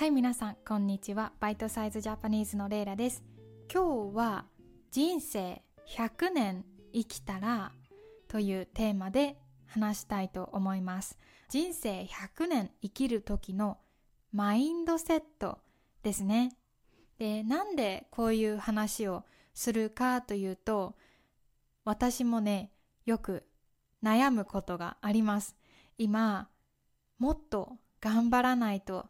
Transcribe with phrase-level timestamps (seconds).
[0.00, 1.34] はい皆さんこんにちは。
[1.40, 3.22] バイトサイズジャパニーズのレイラです。
[3.70, 4.46] 今日は
[4.90, 5.60] 人生
[5.94, 7.70] 100年生きたら
[8.26, 9.36] というテーマで
[9.66, 11.18] 話したいと思います。
[11.50, 13.76] 人生100年生きる時の
[14.32, 15.58] マインドセット
[16.02, 16.56] ですね。
[17.18, 20.96] でなんでこういう話をするかというと
[21.84, 22.72] 私もね
[23.04, 23.44] よく
[24.02, 25.56] 悩むことがあります。
[25.98, 26.48] 今
[27.18, 29.04] もっと頑張らないと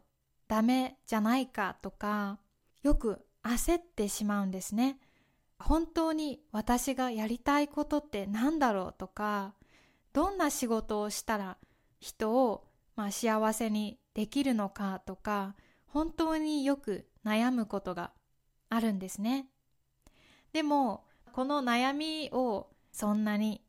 [0.51, 2.37] ダメじゃないかとか
[2.83, 4.99] よく焦ってしまうんですね。
[5.57, 9.53] 本当に私がやりたいことって何だろうとか
[10.11, 11.57] どんな仕事をしたら
[12.01, 12.67] 人を、
[12.97, 18.11] まあ、幸せにできるのかとか本当によく悩むことが
[18.67, 19.47] あるんですね。
[20.51, 23.61] でもこの悩みをそんなに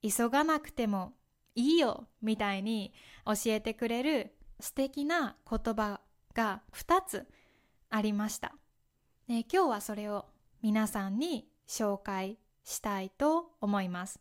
[0.00, 1.12] 急がなくても
[1.56, 2.92] いいよみたいに
[3.26, 6.00] 教えてくれる素敵な言葉
[6.34, 7.26] が2つ
[7.88, 8.54] ありました。
[9.28, 10.26] で今日はそれを
[10.62, 14.20] 皆さんに紹介したいと思います。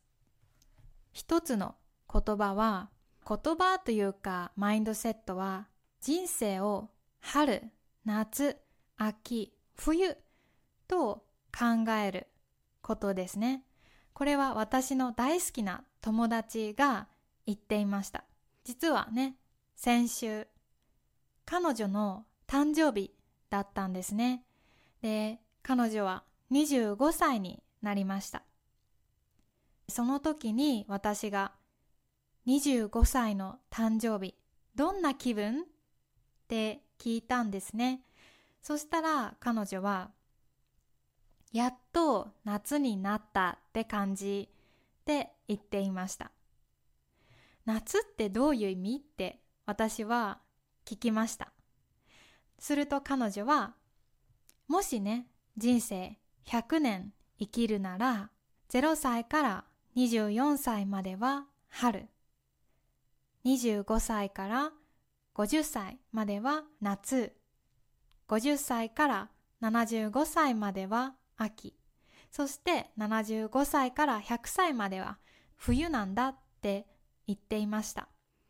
[1.12, 1.76] 一つの
[2.12, 2.90] 言葉は
[3.28, 5.68] 言葉というかマインドセットは
[6.02, 7.64] 人生を春、
[8.06, 8.58] 夏、
[8.98, 10.18] 秋、冬
[10.88, 12.28] と考える
[12.82, 13.64] ことですね。
[14.14, 17.08] これは私の大好きな友達が
[17.46, 18.24] 言っていました。
[18.64, 19.36] 実はね、
[19.76, 20.48] 先週
[21.50, 23.12] 彼女の誕生日
[23.50, 24.44] だったんですね。
[25.02, 28.44] で、彼女は25歳になりました。
[29.88, 31.54] その時に私が
[32.46, 34.36] 25歳の誕生日、
[34.76, 35.62] どんな気分？
[35.62, 35.64] っ
[36.48, 38.02] て聞いたんですね。
[38.62, 40.12] そしたら彼女は、
[41.52, 44.50] やっと夏になったって感じ
[45.02, 46.30] って言っていました。
[47.66, 48.98] 夏ってどういう意味？
[48.98, 50.38] って私は
[50.90, 51.52] 聞きました。
[52.58, 53.76] すると彼女は、
[54.68, 58.32] もしね、人生100年生きるなら、
[58.72, 62.08] 0歳から24歳までは春、
[63.46, 64.72] 25歳から
[65.36, 67.36] 50歳までは夏、
[68.28, 69.30] 50歳から
[69.62, 71.76] 75歳までは秋、
[72.32, 75.20] そして75歳から100歳までは
[75.56, 76.88] 冬なんだって
[77.28, 78.08] 言っていました。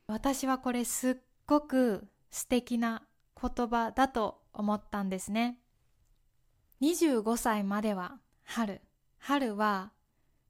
[0.08, 3.04] 私はこれすっごく素敵な
[3.40, 5.60] 言葉だと思ったんですね。
[6.82, 8.82] 25歳までは春。
[9.18, 9.92] 春は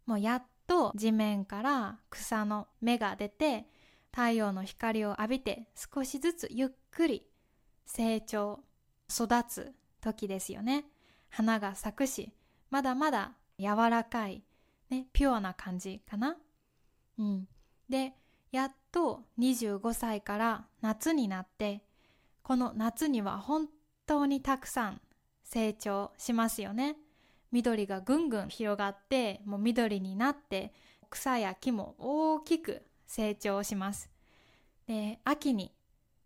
[0.06, 3.66] もうやっと地面から草の芽が出て
[4.12, 7.25] 太陽の光を浴びて少しずつゆっくり
[7.85, 8.59] 成長、
[9.09, 10.85] 育つ時ですよね。
[11.29, 12.31] 花が咲くし、
[12.69, 14.44] まだまだ柔らかい、
[14.89, 16.38] ね、ピュアな感じかな。
[17.18, 17.47] うん。
[17.89, 18.13] で、
[18.51, 21.83] やっと25歳から夏になって
[22.41, 23.67] この夏には本
[24.07, 25.01] 当にたくさん
[25.43, 26.95] 成長しますよね。
[27.51, 30.73] 緑がぐんぐん広がってもう緑になって
[31.09, 34.09] 草や木も大きく成長します。
[34.88, 35.71] で秋に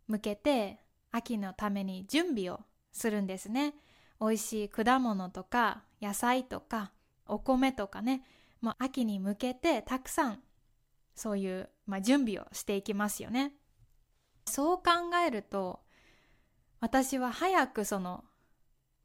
[0.07, 0.79] 向けて
[1.11, 3.75] 秋のために準備をするんですね。
[4.19, 6.91] 美味しい果物とか野菜とか
[7.27, 8.23] お米とかね。
[8.61, 10.39] もう秋に向けてたくさん
[11.15, 13.53] そういう、まあ、準備をしていきますよね。
[14.45, 14.83] そう考
[15.25, 15.79] えると
[16.79, 18.25] 私は早くその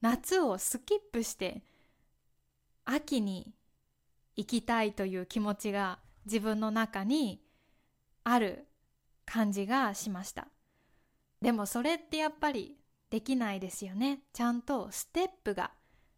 [0.01, 1.63] 夏をスキップして
[2.85, 3.53] 秋に
[4.37, 7.41] 行きたいという気持ちが自分の中に
[8.25, 8.67] ある
[9.25, 10.49] 感じがしました。
[11.41, 12.77] でもそれってやっぱり
[13.11, 14.21] できないですよね。
[14.33, 15.71] ちゃんとステップが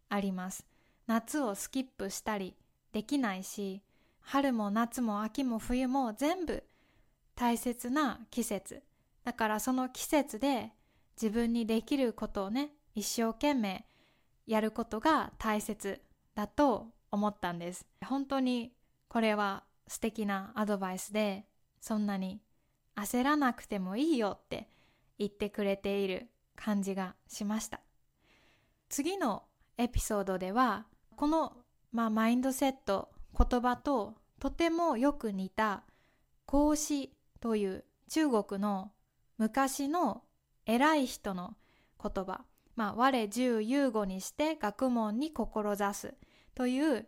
[0.09, 0.65] あります。
[1.07, 2.55] 夏をスキップしたり
[2.91, 3.81] できないし、
[4.21, 6.63] 春も夏も秋も冬も全部
[7.35, 8.83] 大切な季節。
[9.23, 10.71] だからその季節で
[11.21, 13.85] 自分にできることをね一生懸命
[14.47, 16.01] やることが大切
[16.35, 17.85] だと思ったんです。
[18.05, 18.73] 本当に
[19.07, 21.45] これは素敵なアドバイスで
[21.81, 22.41] そんなに
[22.95, 24.69] 焦らなくてもいいよって
[25.19, 27.81] 言ってくれている感じがしました。
[28.89, 29.43] 次の
[29.77, 30.85] エピソードでは
[31.15, 31.53] この、
[31.91, 35.83] まあ、マインドセット言葉ととてもよく似た
[36.45, 38.91] 孔子という中国の
[39.37, 40.23] 昔の
[40.65, 41.55] 偉い人の
[42.01, 42.41] 言葉、
[42.75, 46.13] まあ、我十有語にして学問に志す
[46.55, 47.07] という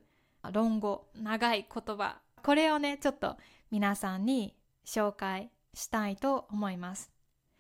[0.51, 3.37] 論語、長い言葉、これをね、ちょっと
[3.71, 4.55] 皆さんに
[4.85, 7.11] 紹介したいと思います。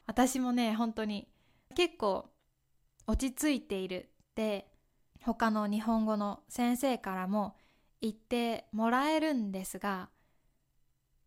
[0.05, 1.27] 私もね、本当に
[1.75, 2.29] 結構
[3.07, 4.67] 落ち着いているって
[5.21, 7.55] 他の日本語の先生からも
[8.03, 10.09] 言ってもらえるんですが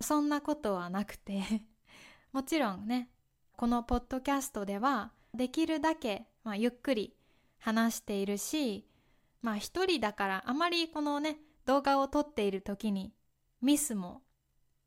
[0.01, 1.43] そんなことはなくて
[2.33, 3.11] もちろんね
[3.57, 7.17] このポッドキャストではできるだけ、まあ、ゆっくり
[7.59, 8.87] 話しているし、
[9.43, 13.13] まあ一人だからあまりこのね、動画を撮っている時に
[13.61, 14.23] ミスも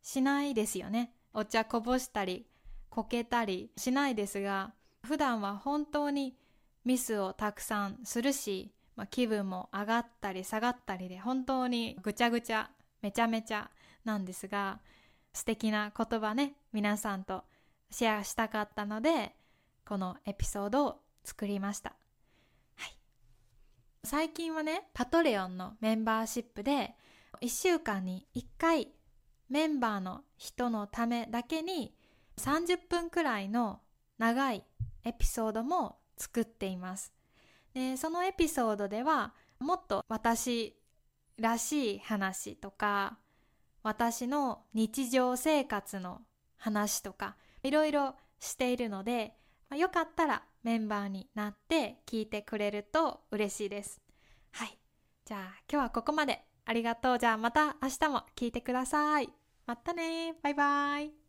[0.02, 1.14] しないですよね。
[1.34, 2.48] お茶こぼしたり、
[2.90, 6.36] こけたりしないですが、普段は本当に
[6.86, 12.70] ミスをたくさんするし、まあ、気分も上がったり下がったりで本当にぐちゃぐちゃ
[13.02, 13.72] めちゃめちゃ
[14.04, 14.82] なんですが
[15.32, 17.46] 素敵な言葉ね皆さんと
[17.92, 19.34] シェアしたかったので
[19.88, 21.94] このエピソードを作りました、
[22.76, 22.96] はい、
[24.04, 26.94] 最近はねパトレオンのメンバーシップで
[27.42, 28.90] 1週間に1回
[29.48, 31.96] メンバーの人のためだけに
[32.38, 33.80] 30分くらいの
[34.18, 34.66] 長い
[35.06, 37.19] エピソードも作っています。
[37.74, 40.76] でそのエピソードではもっと私
[41.38, 43.20] らしい話とか
[43.84, 46.22] 私の日常生活の
[46.58, 49.34] 話とかいろいろしているので、
[49.76, 54.02] よかったらメンバーになって聞いてくれると嬉しいです。
[54.52, 54.78] はい。
[55.26, 56.46] じゃあ今日はここまで。
[56.66, 57.20] ありがとう。
[57.20, 59.30] じゃあまた明日も聞いてください。
[59.66, 61.29] またねバイバイ。